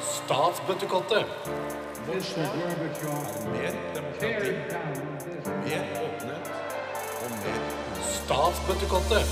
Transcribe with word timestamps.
Statsbøttekottet. 0.00 1.24
Mer 3.52 3.72
demokrati, 3.94 4.20
tear 4.20 4.40
down 4.70 4.94
this 5.18 5.44
mer 5.66 5.82
åpenhet 6.06 6.46
og 7.24 7.30
mer 7.42 7.60
Statsbøttekottet. 8.00 9.26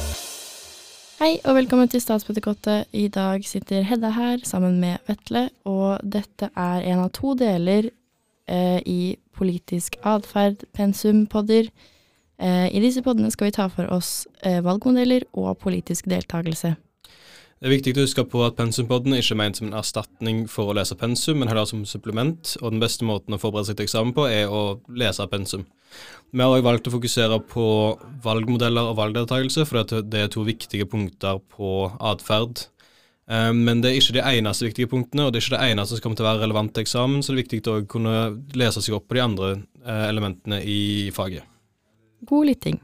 Hei 1.22 1.38
og 1.45 1.54
velkommen 1.54 1.88
til 1.88 2.00
Statsbøttekottet. 2.00 2.85
I 2.92 3.08
dag 3.08 3.45
sitter 3.45 3.83
Hedda 3.83 4.12
her 4.19 4.38
sammen 4.44 4.81
med 4.81 4.96
Vetle, 5.08 5.49
og 5.65 6.04
dette 6.04 6.53
er 6.56 6.85
en 6.92 6.99
av 7.08 7.10
to 7.17 7.33
deler 7.33 7.88
eh, 8.49 8.81
i 8.85 9.17
politisk 9.33 9.96
atferd, 10.03 10.69
pensumpodder. 10.74 11.72
Eh, 12.38 12.76
I 12.76 12.81
disse 12.85 13.03
poddene 13.03 13.31
skal 13.33 13.49
vi 13.49 13.56
ta 13.56 13.72
for 13.72 13.88
oss 13.88 14.26
eh, 14.42 14.60
valgmodeller 14.65 15.24
og 15.33 15.56
politisk 15.58 16.12
deltakelse. 16.12 16.76
Det 17.64 17.70
er 17.70 17.78
viktig 17.78 17.92
å 17.96 18.02
huske 18.04 18.23
på 18.28 18.42
at 18.45 18.59
pensumpodden 18.59 19.14
ikke 19.16 19.32
er 19.32 19.38
ment 19.41 19.56
som 19.56 19.70
en 19.70 19.78
erstatning 19.78 20.42
for 20.52 20.68
å 20.68 20.74
lese 20.77 20.98
pensum, 21.00 21.38
men 21.41 21.48
heller 21.48 21.64
som 21.64 21.87
supplement, 21.88 22.50
og 22.60 22.74
den 22.74 22.82
beste 22.82 23.06
måten 23.09 23.32
å 23.32 23.38
forberede 23.40 23.70
seg 23.70 23.78
til 23.78 23.87
eksamen 23.87 24.12
på 24.12 24.27
er 24.28 24.52
å 24.52 24.82
lese 24.92 25.24
pensum. 25.32 25.64
Vi 26.28 26.45
har 26.45 26.52
også 26.52 26.66
valgt 26.66 26.90
å 26.90 26.92
fokusere 26.92 27.40
på 27.48 27.64
valgmodeller 28.28 28.92
og 28.92 29.00
valgdeltakelse, 29.00 29.64
for 29.64 29.80
det 29.80 30.20
er 30.27 30.28
to 30.28 30.45
viktige 30.45 30.84
punkter 30.84 31.40
på 31.56 31.88
atferd. 32.04 32.66
Eh, 33.32 33.52
Men 33.56 33.80
det 33.80 33.95
er 33.95 34.01
ikke 34.02 34.18
de 34.20 34.28
eneste 34.34 34.68
viktige 34.68 34.92
punktene, 34.92 35.24
og 35.24 35.32
det 35.32 35.40
er 35.40 35.48
ikke 35.48 35.56
det 35.56 35.73
eneste 35.73 35.96
som 35.96 36.04
kommer 36.04 36.20
til 36.20 36.28
å 36.28 36.32
være 36.34 36.45
relevant 36.45 36.76
til 36.76 36.84
eksamen, 36.84 37.24
så 37.24 37.32
det 37.32 37.38
er 37.38 37.45
viktig 37.46 37.65
å 37.65 37.80
kunne 37.88 38.16
lese 38.52 38.84
seg 38.84 39.01
opp 39.01 39.09
på 39.09 39.16
de 39.16 39.24
andre 39.24 39.54
eh, 39.87 40.09
elementene 40.12 40.60
i 40.60 40.82
faget. 41.16 41.48
God 42.28 42.45
lytting. 42.52 42.76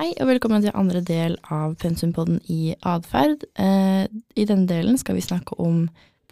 Hei 0.00 0.14
og 0.16 0.30
velkommen 0.30 0.62
til 0.64 0.72
andre 0.72 1.02
del 1.04 1.34
av 1.52 1.74
pensumpodden 1.76 2.38
i 2.48 2.70
atferd. 2.88 3.42
Eh, 3.60 4.06
I 4.08 4.44
denne 4.48 4.64
delen 4.64 4.96
skal 4.96 5.18
vi 5.18 5.20
snakke 5.20 5.58
om 5.60 5.82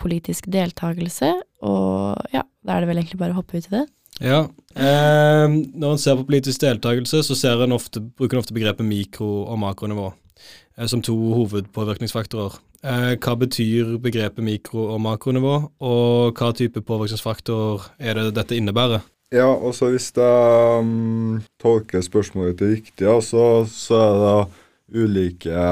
politisk 0.00 0.47
deltakelse, 0.48 1.28
og 1.69 2.30
ja, 2.33 2.47
da 2.64 2.72
er 2.72 2.80
det 2.80 2.88
vel 2.88 3.00
egentlig 3.02 3.19
bare 3.20 3.34
å 3.34 3.42
hoppe 3.42 3.60
ut 3.60 3.69
i 3.69 3.75
det. 3.75 3.83
Ja. 4.25 4.38
Eh, 4.72 5.44
når 5.52 5.91
en 5.91 6.00
ser 6.00 6.16
på 6.16 6.25
politisk 6.30 6.64
deltakelse, 6.64 7.20
så 7.28 7.52
en 7.58 7.77
ofte, 7.77 8.00
bruker 8.00 8.38
en 8.38 8.41
ofte 8.47 8.56
begrepet 8.56 8.88
mikro- 8.88 9.44
og 9.44 9.60
makronivå 9.60 10.14
eh, 10.14 10.88
som 10.88 11.05
to 11.05 11.19
hovedpåvirkningsfaktorer. 11.36 12.56
Eh, 12.80 13.12
hva 13.20 13.36
betyr 13.36 13.98
begrepet 14.00 14.48
mikro- 14.48 14.88
og 14.94 15.05
makronivå, 15.05 15.55
og 15.84 16.41
hva 16.41 16.55
type 16.56 16.80
påvirkningsfaktor 16.80 17.84
er 18.00 18.16
det 18.16 18.30
dette 18.41 18.56
innebærer? 18.56 19.05
Ja, 19.34 19.51
og 19.53 19.75
så 19.77 19.91
hvis 19.93 20.09
jeg 20.17 20.81
um, 20.81 21.41
tolker 21.61 22.01
spørsmålet 22.01 22.57
til 22.57 22.75
riktig, 22.79 23.05
ja, 23.05 23.19
så, 23.21 23.67
så 23.69 23.98
er 24.01 24.15
det 24.23 25.03
ulike 25.05 25.65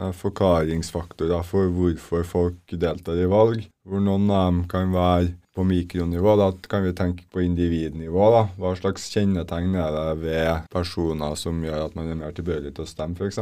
uh, 0.00 0.12
forklaringsfaktorer 0.16 1.44
for 1.44 1.68
hvorfor 1.76 2.24
folk 2.24 2.72
deltar 2.72 3.20
i 3.20 3.28
valg. 3.28 3.66
Hvor 3.84 4.00
noen 4.00 4.30
av 4.32 4.48
dem 4.48 4.62
kan 4.70 4.96
være 4.96 5.34
på 5.56 5.64
mikronivå. 5.64 6.36
Da 6.40 6.48
kan 6.68 6.84
vi 6.84 6.94
tenke 6.96 7.28
på 7.32 7.44
individnivå. 7.44 8.30
da. 8.32 8.42
Hva 8.60 8.72
slags 8.80 9.06
kjennetegn 9.12 9.76
er 9.76 9.92
det 9.92 10.08
ved 10.24 10.66
personer 10.72 11.36
som 11.36 11.60
gjør 11.64 11.86
at 11.86 11.96
man 11.96 12.10
er 12.12 12.18
mer 12.20 12.34
tilbøyelig 12.36 12.74
til 12.76 12.84
å 12.84 12.90
stemme, 12.90 13.16
f.eks. 13.16 13.40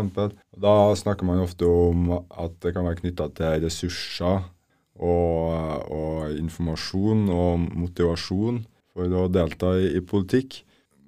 Da 0.67 0.77
snakker 0.99 1.31
man 1.31 1.43
ofte 1.43 1.71
om 1.71 2.13
at 2.19 2.59
det 2.63 2.75
kan 2.75 2.87
være 2.87 3.03
knytta 3.03 3.31
til 3.39 3.67
ressurser 3.67 4.47
og, 4.95 5.91
og 5.91 6.39
informasjon 6.39 7.27
og 7.35 7.67
motivasjon 7.75 8.65
for 8.95 9.19
å 9.19 9.27
delta 9.33 9.75
i, 9.81 9.91
i 9.99 10.05
politikk. 10.05 10.63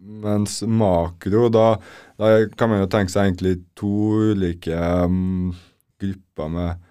Mens 0.06 0.61
makro, 0.69 1.47
da, 1.51 1.79
da 2.20 2.34
kan 2.59 2.70
man 2.70 2.83
jo 2.83 2.91
tenke 2.93 3.15
seg 3.15 3.31
egentlig 3.31 3.56
to 3.78 4.33
ulike 4.33 4.77
um, 4.77 5.55
grupper 6.03 6.53
med, 6.53 6.84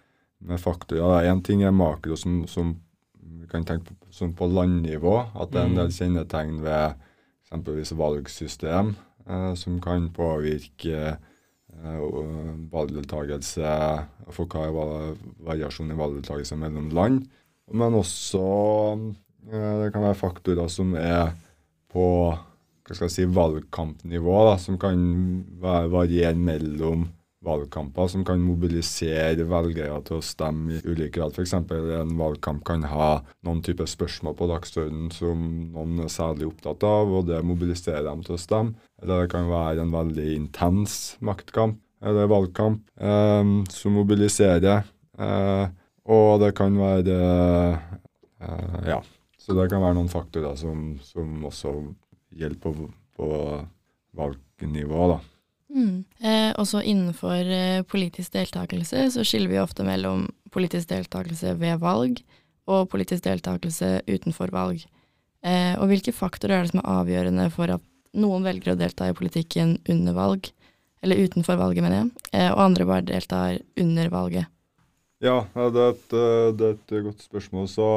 med 0.43 0.61
faktorer. 0.61 1.29
Én 1.29 1.43
ting 1.45 1.63
er 1.63 1.75
makro 1.75 2.17
som, 2.19 2.41
som 2.51 2.73
vi 3.21 3.47
kan 3.51 3.67
tenke 3.67 3.91
på, 3.91 4.11
som 4.15 4.33
på 4.35 4.49
landnivå. 4.51 5.19
At 5.35 5.53
det 5.53 5.61
er 5.61 5.69
en 5.69 5.79
del 5.79 5.93
kjennetegn 5.95 6.59
ved 6.65 6.97
eksempelvis 7.45 7.93
valgsystem 7.95 8.95
eh, 9.29 9.53
som 9.59 9.77
kan 9.83 10.09
påvirke 10.15 10.97
eh, 11.13 12.05
valgdeltakelse 12.73 13.75
for 14.33 14.49
hva 14.49 14.65
er 14.65 15.19
variasjon 15.45 15.93
i 15.93 15.99
valgdeltakelse 15.99 16.57
mellom 16.59 16.89
land. 16.95 17.27
Men 17.71 17.97
også 17.97 18.41
det 19.51 19.91
kan 19.93 20.05
være 20.05 20.17
faktorer 20.17 20.69
som 20.71 20.95
er 20.97 21.35
på 21.93 22.05
hva 22.85 22.93
skal 22.93 23.07
jeg 23.07 23.13
si, 23.15 23.25
valgkampnivå, 23.33 24.33
da, 24.45 24.57
som 24.61 24.77
kan 24.81 24.99
variere 25.61 26.37
mellom 26.37 27.07
valgkamper, 27.45 28.09
som 28.09 28.25
kan 28.25 28.41
mobilisere 28.41 29.45
velgere 29.49 29.97
til 30.05 30.19
å 30.19 30.25
stemme 30.25 30.77
i 30.77 30.81
ulik 30.85 31.15
grad. 31.17 31.33
F.eks. 31.35 31.53
en 31.55 32.13
valgkamp 32.19 32.63
kan 32.67 32.85
ha 32.89 33.09
noen 33.45 33.61
typer 33.65 33.89
spørsmål 33.89 34.37
på 34.37 34.49
dagsordenen 34.49 35.09
som 35.13 35.45
noen 35.73 36.05
er 36.05 36.13
særlig 36.13 36.49
opptatt 36.49 36.85
av, 36.87 37.13
og 37.13 37.29
det 37.29 37.41
mobiliserer 37.45 38.05
dem 38.07 38.23
til 38.25 38.37
å 38.37 38.41
stemme. 38.41 38.77
Eller 39.01 39.25
det 39.25 39.33
kan 39.33 39.49
være 39.49 39.85
en 39.85 39.95
veldig 39.95 40.29
intens 40.35 41.15
maktkamp 41.25 41.81
eller 42.05 42.29
valgkamp 42.29 42.83
eh, 43.01 43.51
som 43.73 43.97
mobiliserer. 43.97 44.85
Eh, 45.17 45.65
og 46.05 46.41
det 46.43 46.53
kan 46.57 46.75
være 46.77 47.19
eh, 48.45 48.81
Ja. 48.91 49.01
Så 49.45 49.53
det 49.53 49.67
kan 49.69 49.83
være 49.83 49.97
noen 49.99 50.09
faktorer 50.09 50.57
som, 50.57 50.95
som 51.05 51.45
også 51.45 51.75
gjelder 52.33 52.57
på, 52.63 52.89
på 53.13 53.27
valgnivå, 54.17 55.07
da. 55.13 55.19
Mm. 55.75 56.05
Eh, 56.23 56.51
også 56.61 56.81
innenfor 56.87 57.51
eh, 57.51 57.83
politisk 57.89 58.33
deltakelse 58.33 59.09
så 59.11 59.25
skiller 59.27 59.51
vi 59.51 59.61
ofte 59.61 59.85
mellom 59.85 60.27
politisk 60.53 60.89
deltakelse 60.89 61.55
ved 61.59 61.81
valg 61.81 62.21
og 62.71 62.87
politisk 62.89 63.25
deltakelse 63.25 63.99
utenfor 64.07 64.53
valg. 64.55 64.85
Eh, 65.45 65.73
og 65.77 65.91
hvilke 65.91 66.15
faktorer 66.15 66.57
er 66.57 66.65
det 66.65 66.73
som 66.73 66.81
er 66.81 66.91
avgjørende 67.01 67.49
for 67.53 67.75
at 67.75 67.83
noen 68.17 68.45
velger 68.47 68.73
å 68.73 68.79
delta 68.79 69.11
i 69.11 69.17
politikken 69.17 69.77
under 69.91 70.15
valg, 70.17 70.49
eller 71.05 71.21
utenfor 71.21 71.59
valget, 71.59 71.85
mener 71.85 71.99
jeg, 71.99 72.11
eh, 72.31 72.49
og 72.49 72.63
andre 72.65 72.87
bare 72.89 73.05
deltar 73.05 73.59
under 73.77 74.09
valget? 74.13 74.49
Ja, 75.23 75.43
det, 75.53 75.81
er 75.81 75.91
et, 75.91 76.13
eh, 76.15 76.51
det 76.55 76.69
er 76.69 76.77
et 76.79 76.95
godt 77.09 77.25
spørsmål. 77.25 77.67
Så 77.69 77.89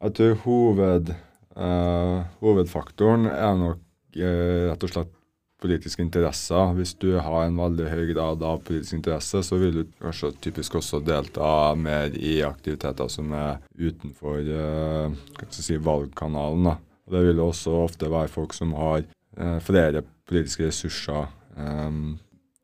jeg 0.00 0.16
tror 0.16 0.36
hoved, 0.44 1.14
uh, 1.56 2.20
hovedfaktoren 2.40 3.28
er 3.30 3.56
nok 3.58 3.80
uh, 4.20 4.68
rett 4.70 4.86
og 4.86 4.92
slett 4.94 5.16
politiske 5.60 6.00
interesser. 6.00 6.72
Hvis 6.78 6.94
du 6.96 7.18
har 7.20 7.44
en 7.44 7.58
veldig 7.60 7.88
høy 7.92 8.06
grad 8.14 8.44
av 8.46 8.62
politisk 8.64 8.96
interesse, 8.96 9.42
så 9.44 9.58
vil 9.60 9.74
du 9.74 9.82
kanskje 10.00 10.32
typisk 10.46 10.78
også 10.80 11.02
delta 11.04 11.74
mer 11.76 12.16
i 12.16 12.38
aktiviteter 12.46 13.10
som 13.12 13.28
er 13.36 13.58
utenfor 13.76 14.38
jeg 14.40 15.50
si, 15.52 15.76
valgkanalen. 15.76 16.70
Da. 16.70 16.74
Og 17.04 17.12
det 17.12 17.22
vil 17.26 17.44
også 17.44 17.76
ofte 17.82 18.08
være 18.08 18.32
folk 18.32 18.56
som 18.56 18.72
har 18.78 19.04
flere 19.60 20.00
politiske 20.24 20.70
ressurser. 20.70 21.28
Um, 21.60 22.16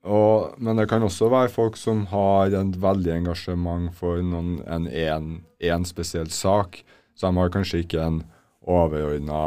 og, 0.06 0.54
men 0.62 0.78
det 0.78 0.86
kan 0.90 1.02
også 1.02 1.28
være 1.32 1.50
folk 1.50 1.76
som 1.76 2.04
har 2.12 2.54
et 2.54 2.76
veldig 2.82 3.12
engasjement 3.16 3.90
for 3.96 4.22
noen, 4.22 4.60
en, 4.70 4.86
én 4.86 5.40
en 5.66 5.86
spesiell 5.88 6.30
sak. 6.30 6.84
Så 7.16 7.28
de 7.28 7.40
har 7.40 7.52
kanskje 7.52 7.82
ikke 7.84 8.04
en 8.04 8.22
overordna 8.66 9.42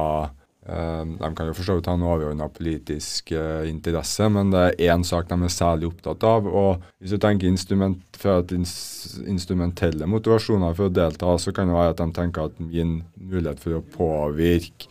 eh, 0.65 1.03
De 1.19 1.31
kan 1.35 1.49
jo 1.49 1.55
for 1.57 1.67
så 1.67 1.77
vidt 1.77 1.89
ha 1.89 1.95
en 1.97 2.05
overordna 2.07 2.49
politisk 2.53 3.33
eh, 3.35 3.67
interesse, 3.69 4.29
men 4.31 4.53
det 4.53 4.63
er 4.65 4.93
én 4.95 5.05
sak 5.07 5.29
de 5.29 5.37
er 5.37 5.53
særlig 5.53 5.89
opptatt 5.91 6.25
av. 6.27 6.47
Og 6.47 6.85
hvis 6.99 7.15
du 7.15 7.19
tenker 7.21 7.49
instrument, 7.51 8.01
for 8.19 8.41
at 8.41 8.53
instrumentelle 8.53 10.07
motivasjoner 10.09 10.77
for 10.77 10.89
å 10.89 10.95
delta, 10.95 11.35
så 11.39 11.53
kan 11.55 11.69
det 11.69 11.77
være 11.77 11.93
at 11.95 12.01
de 12.01 12.09
tenker 12.15 12.49
at 12.49 12.63
min 12.63 13.01
mulighet 13.15 13.61
for 13.63 13.77
å 13.77 13.85
påvirke 13.95 14.89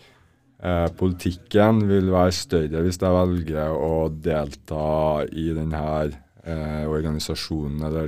eh, 0.62 0.86
politikken 1.00 1.84
vil 1.90 2.12
være 2.14 2.36
større 2.36 2.86
hvis 2.86 3.00
jeg 3.02 3.18
velger 3.18 3.74
å 3.74 4.08
delta 4.08 5.26
i 5.32 5.50
denne 5.56 5.84
organisasjonen, 6.48 7.82
eller, 7.84 8.06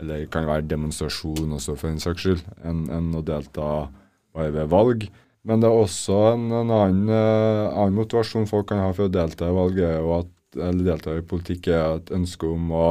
eller 0.00 0.22
det 0.22 0.30
kan 0.32 0.46
være 0.48 0.64
demonstrasjon 0.70 1.52
også, 1.52 1.74
for 1.76 1.90
en 1.90 2.00
saks 2.00 2.22
skyld, 2.24 2.46
enn 2.64 2.86
enn 2.88 3.10
å 3.12 3.20
delta 3.20 3.66
bare 4.34 4.52
ved 4.54 4.70
valg. 4.72 5.08
Men 5.44 5.60
det 5.60 5.68
er 5.68 5.76
også 5.76 6.20
en, 6.32 6.46
en 6.50 6.72
annen, 6.72 7.10
eh, 7.12 7.64
annen 7.74 7.98
motivasjon 7.98 8.48
folk 8.48 8.70
kan 8.70 8.80
ha 8.80 8.92
for 8.96 9.08
å 9.08 9.12
delta 9.12 9.50
i 9.50 9.56
valget, 9.56 9.98
og 10.00 10.22
at, 10.22 10.30
eller 10.56 10.86
delta 10.86 11.16
i 11.18 11.26
politikk, 11.26 11.68
er 11.68 11.98
et 11.98 12.14
ønske 12.16 12.48
om 12.48 12.72
å 12.74 12.86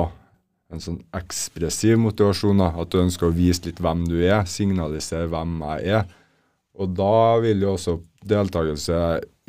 en 0.74 0.82
sånn 0.82 1.00
ekspressiv 1.16 2.00
motivasjon. 2.02 2.62
Da, 2.62 2.72
at 2.82 2.92
du 2.94 3.00
ønsker 3.02 3.30
å 3.30 3.36
vise 3.36 3.68
litt 3.68 3.82
hvem 3.84 4.06
du 4.10 4.18
er, 4.22 4.44
signalisere 4.50 5.30
hvem 5.32 5.60
jeg 5.68 6.00
er. 6.00 6.08
Og 6.74 6.96
da 6.98 7.38
vil 7.44 7.62
jo 7.62 7.76
også 7.76 8.00
deltakelse 8.26 8.98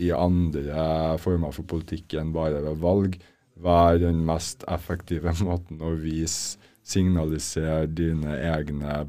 i 0.04 0.10
andre 0.12 1.14
former 1.22 1.54
for 1.54 1.66
politikk 1.70 2.16
enn 2.18 2.34
bare 2.34 2.60
ved 2.64 2.82
valg 2.82 3.16
være 3.64 4.02
den 4.02 4.24
mest 4.26 4.64
effektive 4.70 5.32
måten 5.46 5.82
å 5.84 5.94
vise, 6.00 6.58
signalisere 6.84 7.86
dine 7.88 8.34
egne, 8.44 9.06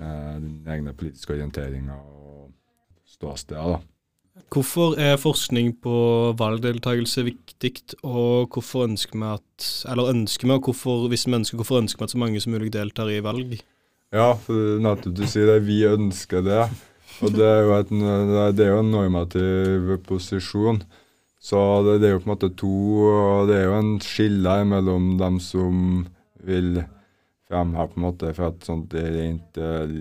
eh, 0.00 0.36
dine 0.40 0.74
egne 0.74 0.94
politiske 0.96 1.34
orienteringer 1.36 1.96
og 1.96 2.50
ståsteder. 3.06 3.76
da. 3.76 3.80
Hvorfor 4.50 4.96
er 4.98 5.18
forskning 5.20 5.74
på 5.82 5.96
valgdeltakelse 6.38 7.24
viktig, 7.26 7.72
og 8.02 8.48
hvorfor 8.48 8.86
ønsker 8.88 9.18
vi 9.18 9.26
at 9.34 9.66
Eller 9.90 10.10
ønsker 10.10 10.48
vi, 10.48 10.54
og 10.54 10.64
hvorfor, 10.64 11.08
hvis 11.08 11.26
vi 11.26 11.34
ønsker, 11.34 11.56
hvorfor 11.56 11.78
ønsker 11.78 12.00
vi 12.00 12.04
at 12.04 12.10
så 12.10 12.18
mange 12.18 12.40
som 12.40 12.52
mulig 12.52 12.72
deltar 12.72 13.10
i 13.10 13.20
valg? 13.22 13.60
Ja, 14.10 14.32
for 14.34 14.80
nettopp 14.82 15.14
du 15.14 15.26
sier 15.26 15.46
det. 15.52 15.66
Vi 15.66 15.84
ønsker 15.86 16.42
det. 16.42 16.64
Og 17.20 17.34
det 17.36 17.44
er 17.46 17.60
jo, 17.66 17.74
et, 17.76 17.92
det 18.56 18.64
er 18.64 18.72
jo 18.72 18.80
en 18.80 18.90
normativ 18.90 19.92
posisjon. 20.06 20.80
Så 21.40 21.58
det, 21.84 22.00
det, 22.00 22.08
er 22.08 22.16
jo 22.16 22.22
på 22.22 22.28
en 22.28 22.34
måte 22.34 22.50
to 22.52 22.72
og 23.08 23.48
Det 23.48 23.56
er 23.56 23.68
jo 23.68 23.76
en 23.78 23.94
skille 24.04 24.56
mellom 24.68 25.14
dem 25.20 25.38
som 25.40 26.06
vil 26.44 26.82
fremheve 27.50 27.90
på 27.90 28.00
en 28.00 28.06
måte 28.06 28.32
fra 28.36 28.48
et 28.52 28.66
sånt 28.66 28.94
rent 28.94 29.60
eh, 29.60 29.94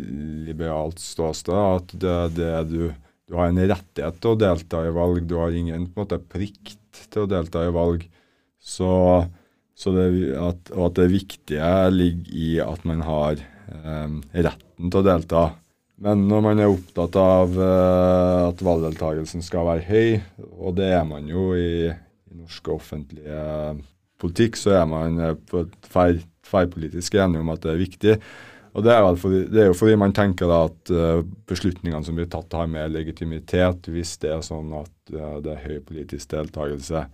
liberalt 0.47 1.01
ståsted 1.01 1.59
at 1.59 1.95
det 1.99 2.15
er 2.15 2.35
det 2.37 2.55
du 2.69 2.81
du 3.29 3.35
har 3.37 3.51
en 3.51 3.61
rettighet 3.61 4.15
til 4.17 4.33
å 4.33 4.39
delta 4.41 4.79
i 4.87 4.93
valg, 4.93 5.21
du 5.29 5.35
har 5.37 5.53
ingen 5.53 5.85
på 5.85 5.99
en 5.99 6.05
måte 6.07 6.17
plikt 6.33 7.03
til 7.13 7.27
å 7.27 7.29
delta 7.29 7.61
i 7.67 7.73
valg. 7.75 8.07
Så, 8.57 8.89
så 9.77 9.93
det, 9.93 10.05
at, 10.33 10.71
og 10.73 10.87
at 10.87 10.95
det 10.97 11.11
viktige 11.13 11.69
ligger 11.93 12.33
i 12.33 12.47
at 12.63 12.87
man 12.89 13.03
har 13.05 13.37
eh, 13.37 14.15
retten 14.33 14.89
til 14.89 15.01
å 15.03 15.05
delta. 15.05 15.43
Men 16.01 16.25
når 16.31 16.41
man 16.41 16.63
er 16.63 16.73
opptatt 16.73 17.19
av 17.21 17.53
eh, 17.53 18.47
at 18.47 18.65
valgdeltakelsen 18.65 19.45
skal 19.45 19.69
være 19.69 19.85
høy, 19.85 20.19
og 20.57 20.79
det 20.81 20.89
er 20.97 21.05
man 21.05 21.29
jo 21.29 21.51
i, 21.53 21.85
i 21.93 22.39
norske 22.41 22.73
offentlige 22.73 23.45
politikk, 24.19 24.59
så 24.59 24.81
er 24.81 24.85
man 24.89 25.19
på 25.49 25.63
på 25.69 26.03
tverrpolitisk 26.49 27.17
enig 27.19 27.41
om 27.43 27.51
at 27.53 27.63
det 27.63 27.73
er 27.73 27.83
viktig. 27.83 28.15
Og 28.77 28.85
det 28.85 28.93
er, 28.93 29.07
fordi, 29.17 29.39
det 29.49 29.61
er, 29.63 29.69
jo 29.71 29.77
fordi 29.77 29.95
man 29.97 30.13
tenker 30.13 30.51
at 30.53 30.91
uh, 30.93 31.21
beslutningene 31.49 32.05
som 32.05 32.17
blir 32.17 32.29
tatt, 32.29 32.53
har 32.53 32.69
mer 32.69 32.89
legitimitet 32.91 33.89
hvis 33.89 34.15
det 34.21 34.29
er 34.35 34.43
sånn 34.45 34.69
at 34.77 35.15
uh, 35.15 35.39
det 35.43 35.55
er 35.55 35.63
høy 35.65 35.79
politisk 35.87 36.29
deltakelse. 36.35 37.07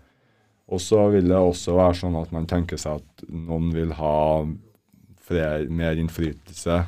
Og 0.66 0.81
så 0.81 1.06
vil 1.13 1.30
det 1.30 1.40
også 1.40 1.78
være 1.78 2.00
sånn 2.02 2.18
at 2.19 2.34
man 2.36 2.48
tenker 2.50 2.80
seg 2.81 3.00
at 3.00 3.25
noen 3.30 3.69
vil 3.75 3.94
ha 3.96 4.18
flere, 5.25 5.68
mer 5.69 6.00
innflytelse. 6.02 6.80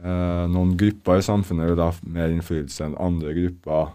Eh, 0.00 0.44
noen 0.48 0.72
grupper 0.80 1.20
i 1.20 1.24
samfunnet 1.24 1.68
vil 1.68 1.82
ha 1.84 1.90
mer 2.16 2.32
innflytelse 2.32 2.86
enn 2.88 2.96
andre 3.00 3.36
grupper 3.36 3.92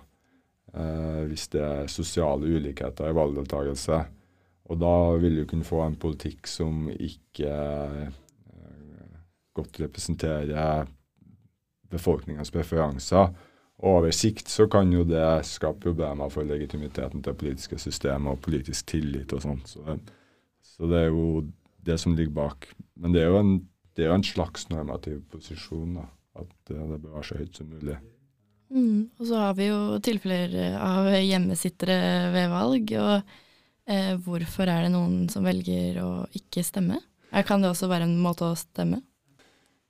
hvis 1.25 1.47
det 1.49 1.63
er 1.65 1.87
sosiale 1.89 2.45
ulikheter 2.45 3.09
i 3.09 3.15
valgdeltakelse. 3.17 3.97
Og 4.69 4.77
da 4.77 4.95
vil 5.17 5.41
du 5.41 5.45
kunne 5.49 5.65
få 5.65 5.81
en 5.81 5.97
politikk 5.97 6.47
som 6.47 6.87
ikke 6.93 7.53
godt 9.59 9.79
representerer 9.81 10.87
befolkningens 11.89 12.51
preferanser. 12.53 13.31
Og 13.79 14.01
over 14.01 14.13
sikt 14.15 14.51
så 14.51 14.67
kan 14.71 14.91
jo 14.91 15.05
det 15.07 15.45
skape 15.47 15.81
problemer 15.87 16.31
for 16.33 16.47
legitimiteten 16.47 17.23
til 17.23 17.37
politiske 17.39 17.79
systemer 17.79 18.35
og 18.35 18.43
politisk 18.45 18.91
tillit 18.91 19.33
og 19.33 19.43
sånt. 19.45 19.71
Så, 19.71 19.97
så, 20.61 20.85
det 20.91 21.05
er 21.05 21.09
jo 21.09 21.47
det 21.87 21.97
som 22.01 22.15
ligger 22.17 22.35
bak. 22.35 22.69
Men 22.99 23.15
det 23.15 23.23
er 23.23 23.31
jo 23.31 23.41
en, 23.41 23.53
er 23.97 24.11
jo 24.11 24.19
en 24.19 24.27
slags 24.27 24.67
normativ 24.71 25.21
posisjon, 25.31 25.99
da. 26.01 26.07
At 26.39 26.51
det 26.69 26.77
bør 26.77 27.15
være 27.17 27.25
så 27.25 27.39
høyt 27.39 27.57
som 27.57 27.71
mulig. 27.71 27.97
Mm, 28.69 29.09
og 29.17 29.25
så 29.25 29.39
har 29.41 29.55
vi 29.57 29.65
jo 29.71 29.97
tilfeller 30.05 30.75
av 30.77 31.09
hjemmesittere 31.17 32.29
ved 32.35 32.51
valg. 32.51 32.93
Og 33.01 33.31
eh, 33.89 34.15
hvorfor 34.23 34.69
er 34.69 34.85
det 34.85 34.93
noen 34.93 35.27
som 35.31 35.45
velger 35.47 35.99
å 36.03 36.09
ikke 36.37 36.63
stemme? 36.65 37.01
Kan 37.45 37.61
det 37.61 37.69
også 37.69 37.89
være 37.89 38.07
en 38.07 38.17
måte 38.21 38.47
å 38.47 38.57
stemme? 38.57 39.03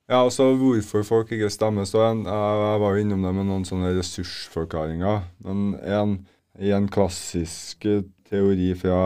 Ja, 0.09 0.23
altså 0.23 0.49
hvorfor 0.57 1.03
folk 1.05 1.31
ikke 1.35 1.51
stemmer. 1.53 1.85
så 1.85 2.01
jeg, 2.01 2.23
jeg 2.25 2.79
var 2.81 2.95
jo 2.95 3.03
innom 3.03 3.27
det 3.27 3.33
med 3.37 3.45
noen 3.45 3.65
sånne 3.67 3.93
ressursforklaringer. 3.93 5.21
Men 5.45 5.75
en, 5.85 6.15
i 6.57 6.73
en 6.73 6.89
klassisk 6.89 7.85
teori 8.29 8.71
fra, 8.77 8.97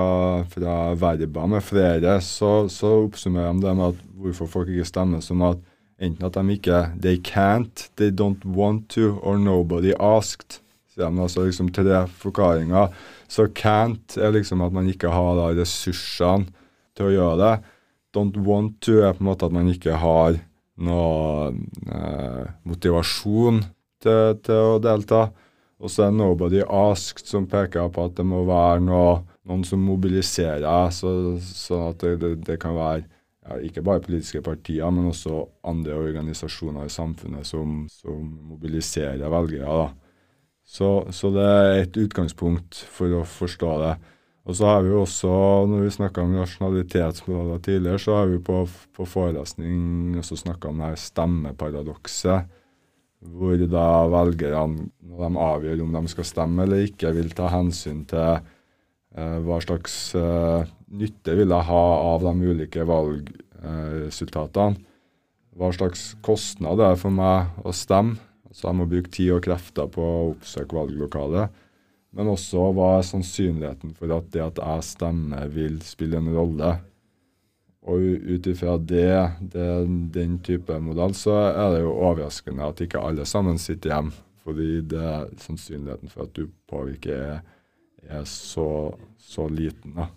fra 0.47 0.77
Verba 0.95 1.45
med 1.51 1.63
flere, 1.63 2.15
så, 2.23 2.69
så 2.71 2.95
oppsummerer 3.03 3.51
de 3.51 3.67
det 3.67 3.75
med 3.75 3.91
at 3.91 4.07
hvorfor 4.15 4.51
folk 4.55 4.71
ikke 4.71 4.87
stemmer, 4.87 5.19
som 5.23 5.43
at 5.43 5.59
enten 5.99 6.25
at 6.27 6.39
de 6.39 6.55
ikke 6.55 6.79
They 6.95 7.19
can't, 7.19 7.89
they 7.99 8.09
don't 8.09 8.43
want 8.45 8.87
to, 8.95 9.19
or 9.19 9.37
nobody 9.37 9.91
asked. 9.99 10.62
Altså 11.01 11.45
liksom 11.47 11.71
tre 11.73 12.05
forklaringer. 12.07 12.93
Så 13.27 13.47
can't 13.49 14.17
er 14.17 14.33
liksom 14.35 14.61
at 14.61 14.73
man 14.73 14.89
ikke 14.89 15.09
har 15.09 15.35
da 15.39 15.51
ressursene 15.57 16.51
til 16.97 17.09
å 17.09 17.13
gjøre 17.13 17.37
det. 17.41 17.53
Don't 18.13 18.37
want 18.45 18.77
to 18.85 18.99
er 19.01 19.15
på 19.15 19.23
en 19.23 19.31
måte 19.31 19.47
at 19.47 19.55
man 19.55 19.69
ikke 19.71 19.97
har 19.97 20.37
noe 20.83 21.53
eh, 21.89 22.43
motivasjon 22.67 23.63
til, 24.03 24.37
til, 24.45 24.75
å 24.75 24.81
delta. 24.81 25.27
Og 25.83 25.91
så 25.91 26.07
er 26.07 26.13
'Nobody 26.13 26.61
Asked', 26.63 27.27
som 27.27 27.47
peker 27.49 27.89
på 27.89 28.05
at 28.05 28.15
det 28.17 28.25
må 28.25 28.43
være 28.47 28.79
noe, 28.85 29.23
noen 29.49 29.65
som 29.67 29.81
mobiliserer, 29.83 30.89
så, 30.95 31.39
så 31.43 31.89
at 31.89 31.99
det, 31.99 32.19
det, 32.21 32.31
det, 32.47 32.59
kan 32.61 32.75
være 32.75 33.03
ja, 33.43 33.57
ikke 33.59 33.83
bare 33.83 34.05
politiske 34.05 34.41
partier, 34.41 34.87
men 34.89 35.09
også 35.11 35.41
andre 35.67 35.97
organisasjoner 35.99 36.87
i 36.87 36.93
samfunnet 36.93 37.47
som, 37.47 37.83
som 37.91 38.21
mobiliserer 38.53 39.27
velgere. 39.29 39.67
da. 39.83 40.02
Så, 40.63 40.89
så, 41.12 41.30
det 41.36 41.44
er 41.44 41.81
et 41.81 41.98
utgangspunkt 42.00 42.80
for 42.89 43.12
å 43.19 43.24
forstå 43.27 43.71
det. 43.83 43.94
Og 44.44 44.57
så 44.60 44.68
har 44.68 44.81
vi 44.83 44.92
også, 44.95 45.30
når 45.71 45.86
vi 45.86 45.92
snakka 45.95 46.24
om 46.24 46.33
nasjonalitetsmodeller 46.36 47.62
tidligere, 47.63 48.00
så 48.01 48.18
har 48.18 48.31
vi 48.31 48.42
på, 48.44 48.63
på 48.95 49.06
forelesning 49.07 50.18
også 50.19 50.39
snakka 50.42 50.71
om 50.71 50.81
det 50.83 50.98
stemmeparadokset. 51.00 52.50
Hvor 53.24 53.56
da 53.71 53.88
velgerne, 54.12 54.89
når 55.00 55.21
de 55.21 55.44
avgjør 55.45 55.83
om 55.86 55.95
de 55.95 56.12
skal 56.12 56.27
stemme 56.27 56.65
eller 56.65 56.89
ikke, 56.89 57.13
vil 57.15 57.31
ta 57.36 57.48
hensyn 57.54 58.04
til 58.10 58.33
eh, 58.36 59.38
hva 59.45 59.62
slags 59.63 59.95
eh, 60.19 60.68
nytte 60.92 61.38
vil 61.39 61.54
jeg 61.56 61.69
ha 61.69 61.83
av 62.10 62.25
de 62.27 62.33
ulike 62.51 62.83
valgresultatene. 62.89 64.75
Eh, 64.75 64.89
hva 65.54 65.69
slags 65.71 66.15
kostnad 66.25 66.81
det 66.81 66.88
er 66.89 67.00
for 67.00 67.13
meg 67.15 67.63
å 67.63 67.71
stemme. 67.75 68.18
Så 68.53 68.69
jeg 68.69 68.77
må 68.77 68.88
bruke 68.89 69.11
tid 69.13 69.33
og 69.33 69.44
krefter 69.45 69.89
på 69.91 70.03
å 70.05 70.31
oppsøke 70.31 70.77
valglokalet. 70.77 71.61
Men 72.13 72.29
også 72.29 72.67
hva 72.77 73.00
er 73.00 73.07
sannsynligheten 73.07 73.95
for 73.97 74.13
at 74.13 74.27
det 74.33 74.44
at 74.45 74.59
jeg 74.61 74.89
stemmer, 74.91 75.47
vil 75.50 75.79
spille 75.85 76.19
en 76.21 76.29
rolle. 76.35 76.75
Og 77.89 78.03
ut 78.29 78.47
ifra 78.47 78.77
det, 78.77 79.15
det, 79.41 79.69
den 80.15 80.38
type 80.45 80.77
modell, 80.79 81.15
så 81.17 81.33
er 81.50 81.73
det 81.73 81.81
jo 81.81 81.95
overraskende 81.97 82.69
at 82.69 82.83
ikke 82.85 83.01
alle 83.01 83.25
sammen 83.27 83.57
sitter 83.59 83.95
hjemme. 83.95 84.13
Fordi 84.44 84.81
det 84.91 85.39
sannsynligheten 85.39 86.11
for 86.11 86.25
at 86.25 86.35
du 86.35 86.50
påvirker, 86.67 87.15
er, 87.15 87.41
er 88.19 88.25
så, 88.27 88.91
så, 89.17 89.47
liten. 89.47 89.95
da. 89.95 90.09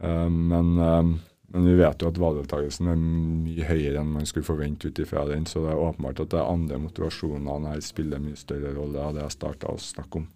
Um, 0.00 0.36
men, 0.52 0.74
um, 0.78 1.14
men, 1.50 1.66
vi 1.66 1.76
vet 1.80 2.02
jo 2.02 2.10
at 2.10 2.18
valgdeltakelsen 2.22 2.90
er 2.92 2.98
mye 3.00 3.66
høyere 3.66 4.02
enn 4.02 4.12
man 4.14 4.28
skulle 4.28 4.46
forvente 4.46 4.90
ut 4.90 5.00
ifra 5.02 5.24
den, 5.26 5.46
så 5.50 5.64
det 5.64 5.72
er 5.72 5.82
åpenbart 5.82 6.22
at 6.22 6.30
det 6.30 6.38
er 6.38 6.52
andre 6.52 6.78
motivasjoner 6.78 7.66
her 7.72 7.80
spiller 7.84 8.22
mye 8.22 8.38
større 8.38 8.70
rolle 8.76 9.02
av 9.02 9.16
det 9.16 9.24
jeg 9.24 9.36
starta 9.36 9.72
å 9.72 9.80
snakke 9.82 10.22
om. 10.22 10.28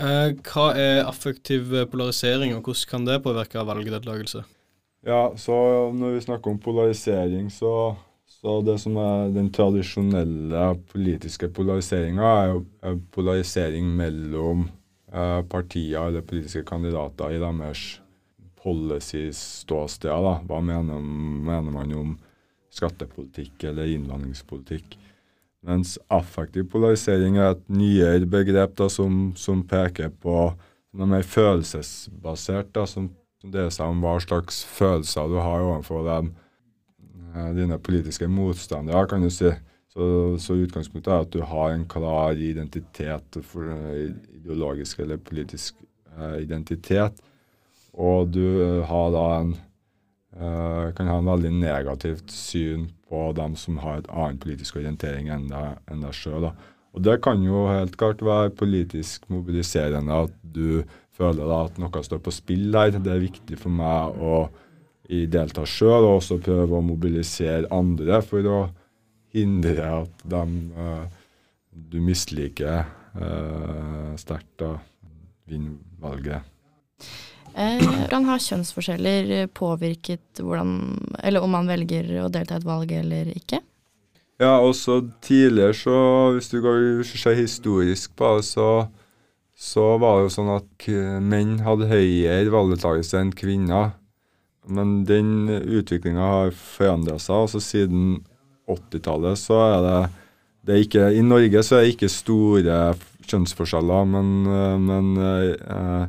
Eh, 0.00 0.30
hva 0.46 0.70
er 0.78 1.02
affektiv 1.04 1.74
polarisering, 1.92 2.54
og 2.56 2.70
hvordan 2.70 2.90
kan 2.92 3.08
det 3.08 3.18
påvirke 3.24 3.66
valgdeltakelse? 3.66 4.44
Ja, 5.06 5.32
så 5.36 5.90
Når 5.92 6.14
vi 6.14 6.20
snakker 6.20 6.50
om 6.50 6.58
polarisering, 6.58 7.50
så, 7.50 7.96
så 8.28 8.60
det 8.62 8.78
som 8.80 8.96
er 8.96 9.32
den 9.34 9.50
tradisjonelle 9.52 10.76
politiske 10.92 11.48
polariseringa, 11.48 12.22
er 12.22 12.52
jo 12.52 12.64
er 12.82 13.00
polarisering 13.12 13.90
mellom 13.96 14.68
eh, 15.12 15.42
partier 15.48 16.06
eller 16.06 16.22
politiske 16.22 16.64
kandidater 16.64 17.32
i 17.32 17.40
deres 17.40 18.00
policy-ståsteder. 18.62 20.42
Hva 20.48 20.60
mener, 20.64 21.00
mener 21.00 21.74
man 21.74 21.94
om 21.96 22.16
skattepolitikk 22.74 23.64
eller 23.70 23.90
innvandringspolitikk? 23.90 24.98
Mens 25.66 25.98
affektiv 26.08 26.70
polarisering 26.72 27.36
er 27.36 27.52
et 27.52 27.64
nyere 27.68 28.28
begrep 28.28 28.76
da, 28.78 28.88
som, 28.88 29.32
som, 29.36 29.60
peker 29.68 30.08
på 30.22 30.36
noe 30.96 31.08
mer 31.08 31.26
følelsesbasert, 31.26 32.70
da, 32.76 32.86
som, 32.88 33.10
dreier 33.40 33.72
seg 33.72 33.88
om 33.88 34.00
hva 34.04 34.18
slags 34.20 34.60
følelser 34.68 35.28
du 35.32 35.38
har 35.40 35.62
overfor 35.64 36.04
dem, 36.04 36.30
eh, 37.32 37.50
dine 37.56 37.78
politiske 37.80 38.28
motstandere, 38.28 39.06
kan 39.08 39.24
du 39.24 39.30
si. 39.32 39.52
Så, 39.90 40.04
så 40.38 40.54
utgangspunktet 40.60 41.10
er 41.10 41.24
at 41.24 41.32
du 41.34 41.40
har 41.42 41.72
en 41.74 41.86
klar 41.88 42.36
identitet, 42.38 43.40
for, 43.42 43.68
eh, 43.72 44.12
ideologisk 44.36 45.00
eller 45.00 45.20
politisk 45.20 45.80
eh, 46.16 46.36
identitet, 46.44 47.16
og 48.00 48.32
du 48.34 48.44
eh, 48.64 48.80
har 48.88 49.12
da 49.14 49.26
en 49.40 49.52
eh, 49.54 50.86
kan 50.96 51.10
ha 51.10 51.18
en 51.20 51.30
veldig 51.30 51.52
negativt 51.58 52.32
syn 52.32 52.88
på 53.10 53.30
dem 53.36 53.56
som 53.58 53.80
har 53.82 54.00
et 54.00 54.10
annet 54.10 54.40
politisk 54.42 54.78
orientering 54.80 55.28
enn 55.34 55.48
deg, 55.50 55.80
enn 55.90 56.04
deg 56.06 56.16
sjøl. 56.16 56.48
Og 56.90 57.04
det 57.06 57.20
kan 57.24 57.42
jo 57.44 57.66
helt 57.68 57.96
klart 57.98 58.22
være 58.24 58.54
politisk 58.56 59.28
mobiliserende 59.30 60.24
at 60.26 60.34
du 60.42 60.82
føler 61.14 61.46
da 61.46 61.60
at 61.68 61.78
noe 61.82 62.02
står 62.06 62.22
på 62.24 62.34
spill 62.34 62.70
der. 62.74 62.96
Det 62.96 63.12
er 63.12 63.22
viktig 63.22 63.58
for 63.60 63.74
meg 63.74 64.16
å 64.18 64.48
delta 65.10 65.64
sjøl, 65.66 66.06
og 66.06 66.20
også 66.20 66.38
prøve 66.42 66.78
å 66.78 66.86
mobilisere 66.86 67.70
andre 67.74 68.20
for 68.22 68.46
å 68.46 68.60
hindre 69.34 69.86
at 70.02 70.22
dem 70.30 70.54
uh, 70.74 71.06
du 71.70 72.00
misliker, 72.02 72.84
eh, 73.14 74.14
sterkt, 74.18 74.62
vinner 75.46 75.78
valget. 76.02 76.42
Eh, 77.54 77.80
hvordan 77.82 78.28
har 78.28 78.42
kjønnsforskjeller 78.44 79.30
eh, 79.34 79.48
påvirket 79.50 80.40
hvordan 80.40 80.70
Eller 81.18 81.42
om 81.42 81.50
man 81.50 81.68
velger 81.70 82.06
å 82.22 82.30
delta 82.32 82.56
i 82.56 82.60
et 82.60 82.68
valg 82.68 82.92
eller 82.94 83.32
ikke? 83.34 83.58
Ja, 84.40 84.54
også 84.56 85.02
tidligere 85.20 85.74
så, 85.76 85.96
hvis 86.32 86.48
du 86.48 86.60
går 86.64 87.02
ser 87.04 87.36
historisk 87.36 88.14
på 88.16 88.36
det, 88.38 88.46
så, 88.48 88.68
så 89.52 89.84
var 90.00 90.16
det 90.16 90.28
jo 90.28 90.34
sånn 90.38 90.52
at 90.54 90.86
menn 91.20 91.58
hadde 91.66 91.90
høyere 91.90 92.54
valgdeltakelse 92.54 93.20
enn 93.20 93.34
kvinner. 93.36 93.90
Men 94.64 95.02
den 95.04 95.50
utviklinga 95.50 96.30
har 96.32 96.56
forandra 96.56 97.18
seg. 97.20 97.36
altså 97.36 97.60
Siden 97.60 98.22
80-tallet 98.70 99.42
så 99.42 99.60
er 99.66 99.84
det, 99.84 100.00
det 100.64 100.74
er 100.74 100.86
ikke, 100.86 101.04
I 101.12 101.26
Norge 101.26 101.62
så 101.66 101.76
er 101.76 101.84
det 101.84 101.94
ikke 101.98 102.12
store 102.12 102.80
kjønnsforskjeller, 103.28 104.08
men, 104.08 104.32
men 104.86 105.12
eh, 105.20 106.08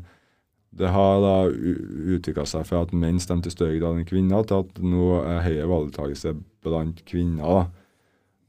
det 0.71 0.87
har 0.87 1.19
da 1.19 1.51
utvikla 1.51 2.45
seg 2.47 2.63
fra 2.69 2.85
at 2.85 2.93
menn 2.95 3.19
stemte 3.19 3.51
i 3.51 3.53
større 3.53 3.75
grad 3.79 3.97
enn 3.99 4.07
kvinner, 4.07 4.45
til 4.47 4.63
at 4.63 4.77
nå 4.79 5.17
er 5.19 5.43
høyere 5.43 5.67
valgdeltakelse 5.67 6.31
blant 6.63 7.01
kvinner. 7.09 7.67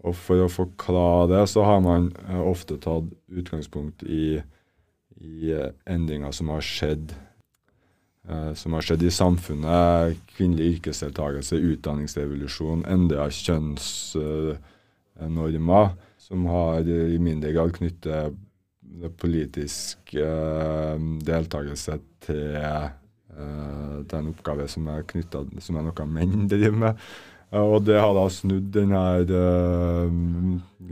Og 0.06 0.14
for 0.18 0.42
å 0.44 0.48
forklare 0.50 1.28
det, 1.32 1.42
så 1.50 1.62
har 1.66 1.80
man 1.82 2.12
eh, 2.28 2.42
ofte 2.42 2.76
tatt 2.82 3.04
utgangspunkt 3.30 4.02
i, 4.06 4.42
i 5.18 5.52
eh, 5.54 5.72
endringer 5.90 6.32
som 6.34 6.48
har 6.54 6.62
skjedd 6.66 7.12
eh, 8.28 8.52
som 8.58 8.72
har 8.78 8.82
skjedd 8.86 9.02
i 9.06 9.10
samfunnet. 9.14 10.16
Kvinnelig 10.34 10.66
yrkesdeltakelse, 10.76 11.54
utdanningsrevolusjon, 11.74 12.80
endra 12.90 13.24
kjønnsnormer, 13.34 15.86
som 16.22 16.38
har 16.50 16.78
i 16.86 17.18
mindre 17.22 17.50
grad 17.54 17.70
knyttet 17.78 18.34
politisk 19.18 20.14
eh, 20.14 21.04
deltakelse 21.26 21.98
til, 22.26 22.56
eh, 22.56 22.88
til 24.06 24.18
en 24.18 24.32
oppgave 24.32 24.68
som 24.70 24.88
er 24.92 25.06
knyttet, 25.08 25.54
som 25.64 25.78
er 25.78 25.86
noe 25.88 26.08
menn 26.08 26.48
driver 26.50 26.82
med. 26.86 27.06
Eh, 27.52 27.60
og 27.62 27.84
det 27.86 28.00
har 28.00 28.14
da 28.16 28.26
snudd 28.32 28.72
den 28.74 28.94
her 28.96 29.32
eh, 29.38 30.18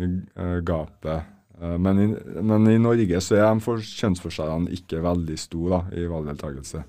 eh, 0.06 0.56
gapet. 0.66 1.28
Eh, 1.60 1.76
men, 1.78 2.00
i, 2.00 2.08
men 2.42 2.70
i 2.70 2.78
Norge 2.80 3.20
så 3.24 3.40
er 3.40 3.64
for, 3.64 3.82
kjønnsforskjellene 3.84 4.72
ikke 4.76 5.04
veldig 5.04 5.38
store 5.40 5.84
i 5.96 6.06
valgdeltakelse. 6.10 6.84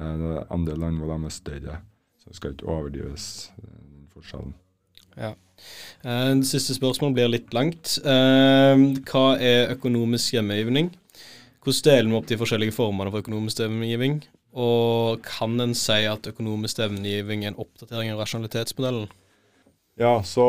Eh, 0.00 0.14
det 0.20 0.34
er 0.36 0.52
andre 0.54 0.78
land 0.80 1.00
hvor 1.00 1.14
de 1.14 1.28
er 1.28 1.36
større, 1.36 1.78
så 2.20 2.32
det 2.32 2.40
skal 2.40 2.56
ikke 2.56 2.70
overdrives, 2.72 3.26
eh, 3.58 3.78
den 3.92 4.08
forskjellen. 4.12 4.54
Ja. 5.16 5.34
Eh, 6.04 6.34
Det 6.34 6.48
siste 6.48 6.74
spørsmålet 6.74 7.14
blir 7.14 7.32
litt 7.32 7.54
langt. 7.54 7.98
Eh, 8.04 8.76
Hva 9.08 9.38
er 9.38 9.74
økonomisk 9.76 10.34
hjemmegivning? 10.34 10.92
Hvordan 11.62 11.84
deler 11.86 12.10
vi 12.10 12.16
opp 12.18 12.26
de 12.26 12.38
forskjellige 12.40 12.74
formene 12.74 13.10
for 13.10 13.22
økonomisk 13.22 13.56
stemmegivning? 13.56 14.22
Og 14.52 15.22
kan 15.24 15.60
en 15.60 15.74
si 15.74 16.04
at 16.04 16.26
økonomisk 16.28 16.74
stemmegivning 16.74 17.44
er 17.44 17.52
en 17.52 17.60
oppdatering 17.62 18.10
av 18.12 18.18
rasjonalitetsmodellen? 18.20 19.08
Ja, 20.00 20.22
så 20.24 20.44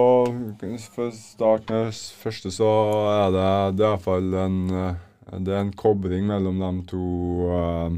for 0.95 1.09
å 1.09 1.13
starte 1.13 1.75
med 1.75 1.97
første, 2.23 2.51
så 2.51 2.69
er 3.11 3.33
det, 3.35 3.47
det 3.77 3.85
er 3.85 3.91
iallfall 3.91 4.33
en, 4.39 4.57
eh, 4.71 5.37
det 5.43 5.57
en 5.59 5.73
kobling 5.77 6.25
mellom 6.31 6.61
de 6.63 6.71
to 6.87 7.07
uh, 7.51 7.97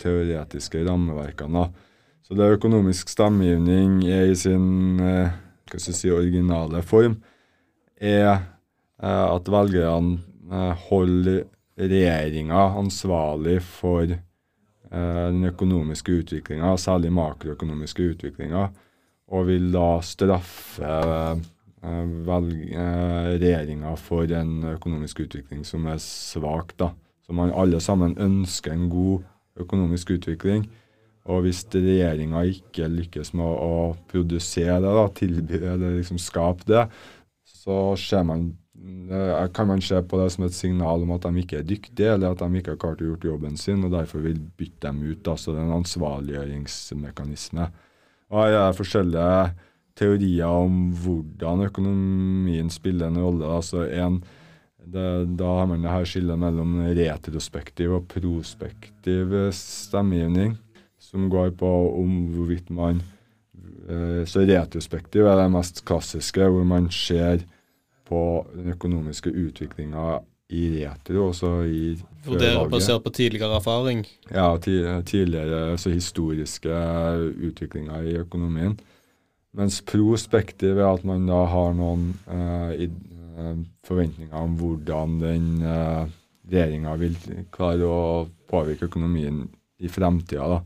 teoretiske 0.00 0.82
rammeverkene. 0.88 1.64
da. 1.64 1.89
Så 2.30 2.36
det 2.38 2.44
er 2.46 2.52
økonomisk 2.54 3.08
stemmegivning 3.10 4.04
er 4.06 4.28
i 4.30 4.36
sin 4.38 5.00
eh, 5.02 5.32
hva 5.66 5.78
skal 5.82 5.94
si, 5.96 6.12
originale 6.14 6.78
form, 6.86 7.16
er 7.98 8.28
eh, 8.30 9.24
at 9.34 9.50
velgerne 9.50 10.20
eh, 10.46 10.84
holder 10.84 11.40
regjeringa 11.74 12.68
ansvarlig 12.78 13.56
for 13.66 14.06
den 14.90 15.46
økonomiske 15.46 16.12
utviklinga, 16.22 16.72
særlig 16.78 17.12
makroøkonomiske 17.14 18.08
utviklinga, 18.14 18.64
og 19.30 19.44
vil 19.46 19.68
da 19.70 20.00
straffe 20.02 20.88
regjeringa 23.30 23.92
for 24.02 24.34
en 24.34 24.72
økonomisk 24.72 25.22
utvikling 25.26 25.62
som 25.66 25.86
er 25.86 26.02
svak. 26.02 26.74
da. 26.78 26.90
Så 27.22 27.32
man 27.38 27.54
alle 27.54 27.78
sammen 27.80 28.18
ønsker 28.18 28.74
en 28.74 28.90
god 28.90 29.22
økonomisk 29.62 30.10
utvikling. 30.18 30.66
Og 31.28 31.44
hvis 31.44 31.66
regjeringa 31.74 32.42
ikke 32.48 32.88
lykkes 32.88 33.34
med 33.36 33.44
å, 33.44 33.52
å 33.52 33.80
produsere 34.10 34.80
det, 34.80 34.94
da, 34.96 35.06
tilby 35.20 35.60
eller 35.60 35.98
liksom 35.98 36.20
skape 36.22 36.64
det, 36.70 36.86
så 37.44 38.22
man, 38.24 38.46
eh, 39.12 39.46
kan 39.52 39.68
man 39.68 39.82
se 39.84 40.00
på 40.00 40.18
det 40.22 40.30
som 40.32 40.46
et 40.46 40.56
signal 40.56 41.04
om 41.04 41.12
at 41.12 41.26
de 41.26 41.42
ikke 41.42 41.60
er 41.60 41.68
dyktige, 41.68 42.14
eller 42.14 42.32
at 42.32 42.40
de 42.40 42.60
ikke 42.60 42.74
har 42.74 42.80
klart 42.80 43.02
å 43.04 43.10
gjort 43.10 43.26
jobben 43.28 43.58
sin, 43.60 43.84
og 43.84 43.92
derfor 43.92 44.24
vil 44.24 44.40
bytte 44.56 44.88
dem 44.88 45.02
ut. 45.04 45.20
Da. 45.26 45.36
Så 45.36 45.52
det 45.52 45.60
er 45.60 45.68
en 45.68 45.80
ansvarliggjøringsmekanisme. 45.82 47.68
Og 48.30 48.40
her 48.40 48.56
er 48.62 48.78
forskjellige 48.78 49.34
teorier 50.00 50.48
om 50.64 50.90
hvordan 51.02 51.66
økonomien 51.66 52.70
spiller 52.72 53.10
en 53.10 53.20
rolle. 53.20 53.50
Altså 53.58 53.84
en, 53.90 54.22
det, 54.80 55.06
da 55.36 55.52
har 55.58 55.68
man 55.68 55.84
det 55.84 55.92
her 55.92 56.08
skillet 56.08 56.40
mellom 56.40 56.78
retrospektiv 56.96 57.98
og 57.98 58.08
prospektiv 58.08 59.34
stemmegivning, 59.56 60.56
som 61.00 61.30
går 61.32 61.54
på 61.58 61.70
om 61.98 62.16
hvorvidt 62.34 62.70
man 62.70 63.00
eh, 63.88 64.22
Så 64.28 64.44
retrospektiv 64.46 65.26
er 65.26 65.40
det 65.40 65.50
mest 65.52 65.84
klassiske, 65.84 66.44
hvor 66.44 66.64
man 66.64 66.90
ser 66.92 67.44
på 68.10 68.46
den 68.54 68.74
økonomiske 68.74 69.30
utviklinga 69.30 70.20
i 70.50 70.84
retro, 70.84 71.28
også 71.30 71.50
i 71.70 71.96
Vurderer 72.26 72.68
basert 72.68 73.04
på 73.04 73.12
tidligere 73.14 73.56
erfaring. 73.56 74.02
Ja, 74.34 74.56
tidligere 74.58 75.70
altså 75.72 75.92
historiske 75.94 76.74
utviklinger 77.48 78.02
i 78.02 78.16
økonomien. 78.20 78.74
Mens 79.56 79.80
prospektiv 79.82 80.78
er 80.78 80.90
at 80.92 81.06
man 81.06 81.26
da 81.26 81.44
har 81.50 81.72
noen 81.74 82.10
eh, 82.30 82.84
eh, 82.86 83.62
forventninger 83.86 84.36
om 84.36 84.58
hvordan 84.58 85.16
den 85.22 85.48
eh, 85.62 86.04
regjeringa 86.50 86.94
vil 87.00 87.16
klare 87.54 87.86
å 87.86 88.28
påvirke 88.50 88.90
økonomien 88.90 89.42
i 89.80 89.90
fremtida. 89.90 90.60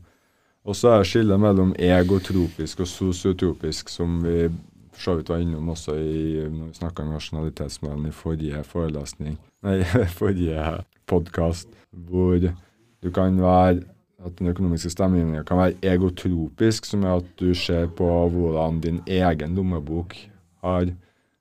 Og 0.65 0.73
så 0.73 0.95
er 0.95 1.05
skillet 1.05 1.37
mellom 1.39 1.75
egotropisk 1.77 2.79
og 2.81 2.89
sosiotropisk, 2.89 3.89
som 3.93 4.17
vi 4.25 4.47
for 4.95 5.03
så 5.03 5.15
vidt 5.19 5.29
var 5.29 5.41
innom 5.43 5.69
også 5.73 5.97
i, 5.99 6.45
når 6.49 6.69
vi 6.69 6.77
snakka 6.77 7.03
om 7.03 7.11
nasjonalitetsmodellen 7.13 8.07
i 8.09 8.15
forrige 8.15 8.61
forelesning, 8.63 9.35
nei, 9.65 9.81
forrige 10.19 10.63
podkast, 11.09 11.69
hvor 11.91 12.39
du 12.39 13.11
kan 13.13 13.37
være 13.41 13.83
at 14.25 14.39
den 14.39 14.49
økonomiske 14.49 14.89
stemmegivninga 14.89 15.43
kan 15.45 15.59
være 15.59 15.93
egotropisk, 15.93 16.87
som 16.89 17.03
er 17.03 17.19
at 17.19 17.27
du 17.39 17.51
ser 17.53 17.91
på 17.93 18.07
hvordan 18.33 18.79
din 18.81 19.01
egen 19.05 19.55
lommebok 19.59 20.15
har 20.63 20.89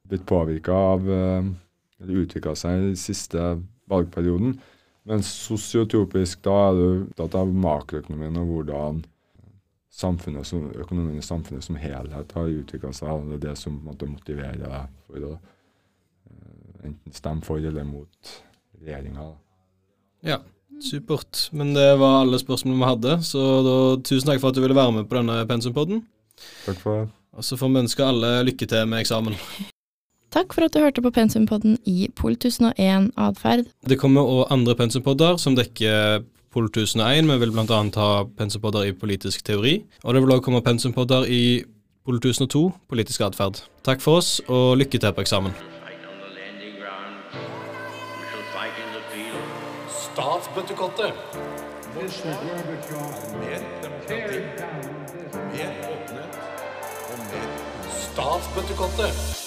blitt 0.09 0.27
påvirka 0.29 0.75
av 0.75 1.09
eh, 1.09 1.47
eller 2.03 2.25
utvikla 2.27 2.53
seg 2.59 2.77
i 2.77 2.87
den 2.91 3.01
siste 3.01 3.55
valgperioden. 3.89 4.59
Mens 5.09 5.31
sosiotropisk, 5.47 6.43
da 6.45 6.59
er 6.69 6.77
du 6.77 6.87
opptatt 7.07 7.39
av 7.41 7.57
makroøkonomien 7.65 8.37
og 8.41 8.51
hvordan 8.51 9.03
samfunnet, 9.95 10.47
som- 10.47 10.71
økonomien 10.75 11.19
i 11.19 11.23
samfunnet 11.23 11.63
som 11.65 11.77
helhet 11.79 12.33
har 12.35 12.49
utvikla 12.51 12.93
seg. 12.93 13.09
og 13.09 13.29
Det 13.31 13.37
er 13.45 13.49
det 13.51 13.59
som 13.59 13.81
måte 13.85 14.09
motiverer 14.11 14.59
deg 14.59 14.89
for 15.07 15.29
å 15.29 15.33
eh, 15.35 16.89
enten 16.89 17.13
stemme 17.15 17.45
for 17.45 17.59
eller 17.59 17.85
mot 17.85 18.33
regjeringa. 18.83 19.29
Ja, 20.25 20.39
supert. 20.81 21.49
Men 21.53 21.75
det 21.75 21.99
var 21.99 22.23
alle 22.25 22.39
spørsmålene 22.41 22.81
vi 22.81 22.91
hadde, 22.91 23.19
så 23.23 23.45
da, 23.65 23.77
tusen 24.03 24.27
takk 24.33 24.41
for 24.41 24.49
at 24.49 24.55
du 24.59 24.61
ville 24.65 24.75
være 24.77 24.93
med 24.93 25.09
på 25.09 25.21
denne 25.21 25.47
pensumpodden. 25.47 26.03
Takk 26.67 26.77
for 26.83 27.05
det. 27.05 27.13
Og 27.35 27.43
så 27.43 27.57
får 27.59 27.71
vi 27.73 27.81
ønske 27.83 28.05
alle 28.07 28.45
lykke 28.47 28.67
til 28.71 28.87
med 28.87 29.03
eksamen. 29.05 29.35
Takk 30.35 30.53
for 30.55 30.67
at 30.67 30.73
du 30.75 30.81
hørte 30.83 31.03
på 31.03 31.13
Pensumpodden 31.15 31.77
i 31.87 32.09
Pol 32.19 32.35
1001 32.35 33.13
atferd. 33.17 33.69
Det 33.87 33.99
kommer 34.01 34.27
òg 34.27 34.49
andre 34.51 34.75
pensumpodder 34.75 35.37
som 35.39 35.55
dekker 35.55 36.25
Pol 36.55 36.69
1001. 36.71 37.27
Vi 37.27 37.39
vil 37.43 37.53
bl.a. 37.53 37.79
ha 37.99 38.25
pensumpodder 38.39 38.87
i 38.87 38.93
politisk 38.95 39.43
teori. 39.45 39.81
Og 40.05 40.15
det 40.15 40.23
vil 40.23 40.35
òg 40.37 40.43
komme 40.47 40.63
pensumpodder 40.63 41.27
i 41.27 41.65
Pol 42.07 42.21
1002 42.21 42.69
politisk 42.89 43.25
atferd. 43.27 43.65
Takk 43.83 44.03
for 44.05 44.21
oss, 44.21 44.37
og 44.47 44.77
lykke 44.79 45.01
til 45.01 45.13
på 45.17 45.25
eksamen. 45.25 45.55
Statsbøttekottet. 50.15 51.13
Mer 51.95 53.61
demokrati, 53.83 54.39
mer 55.55 55.73
åpenhet 55.91 56.39
og 57.11 57.19
mer 57.33 57.49
Statsbøttekottet. 57.91 59.44